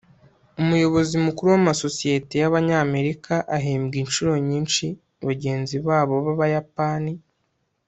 umuyobozi 0.61 1.15
mukuru 1.25 1.47
w'amasosiyete 1.53 2.33
y'abanyamerika 2.41 3.33
ahembwa 3.57 3.95
inshuro 4.03 4.31
nyinshi 4.49 4.85
bagenzi 5.27 5.75
babo 5.87 6.15
b'abayapani 6.25 7.13